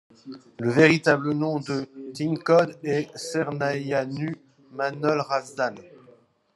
[0.57, 4.35] Le véritable nom de TinKode est Cernăianu
[4.71, 5.75] Manole Răzvan.